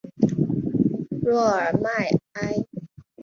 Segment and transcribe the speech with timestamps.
[1.21, 1.89] 洛尔迈
[2.33, 2.65] 埃。